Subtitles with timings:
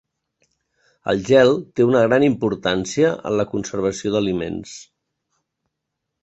[1.11, 4.75] El gel té una gran importància en la conservació d'aliments.